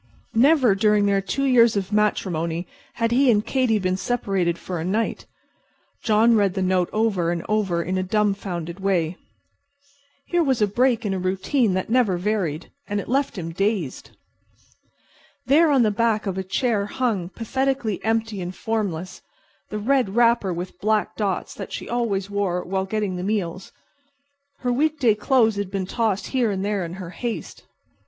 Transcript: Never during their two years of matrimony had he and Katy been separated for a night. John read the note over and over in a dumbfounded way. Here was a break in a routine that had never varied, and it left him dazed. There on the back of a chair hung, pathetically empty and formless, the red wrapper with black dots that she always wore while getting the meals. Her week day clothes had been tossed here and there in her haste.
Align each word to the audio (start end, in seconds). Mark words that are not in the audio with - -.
Never 0.33 0.73
during 0.73 1.05
their 1.05 1.21
two 1.21 1.43
years 1.43 1.77
of 1.77 1.91
matrimony 1.91 2.67
had 2.95 3.11
he 3.11 3.29
and 3.29 3.45
Katy 3.45 3.77
been 3.77 3.97
separated 3.97 4.57
for 4.57 4.79
a 4.79 4.83
night. 4.83 5.27
John 6.03 6.35
read 6.35 6.55
the 6.55 6.63
note 6.63 6.89
over 6.91 7.29
and 7.29 7.45
over 7.47 7.83
in 7.83 7.99
a 7.99 8.01
dumbfounded 8.01 8.79
way. 8.79 9.15
Here 10.25 10.41
was 10.43 10.59
a 10.59 10.65
break 10.65 11.05
in 11.05 11.13
a 11.13 11.19
routine 11.19 11.75
that 11.75 11.85
had 11.85 11.89
never 11.93 12.17
varied, 12.17 12.71
and 12.87 12.99
it 12.99 13.07
left 13.07 13.37
him 13.37 13.51
dazed. 13.51 14.09
There 15.45 15.69
on 15.69 15.83
the 15.83 15.91
back 15.91 16.25
of 16.25 16.35
a 16.35 16.41
chair 16.43 16.87
hung, 16.87 17.29
pathetically 17.29 18.03
empty 18.03 18.41
and 18.41 18.55
formless, 18.55 19.21
the 19.69 19.77
red 19.77 20.15
wrapper 20.15 20.51
with 20.51 20.81
black 20.81 21.15
dots 21.15 21.53
that 21.53 21.71
she 21.71 21.87
always 21.87 22.27
wore 22.27 22.63
while 22.63 22.85
getting 22.85 23.17
the 23.17 23.23
meals. 23.23 23.71
Her 24.61 24.73
week 24.73 24.97
day 24.97 25.13
clothes 25.13 25.57
had 25.57 25.69
been 25.69 25.85
tossed 25.85 26.25
here 26.25 26.49
and 26.49 26.65
there 26.65 26.83
in 26.83 26.93
her 26.93 27.11
haste. 27.11 27.67